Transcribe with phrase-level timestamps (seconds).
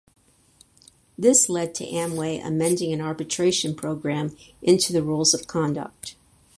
[1.15, 6.15] This led to Amway amending an arbitration program into the rules of conduct.